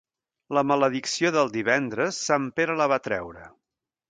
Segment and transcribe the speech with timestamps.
[0.57, 3.47] La maledicció del divendres, sant Pere la va treure.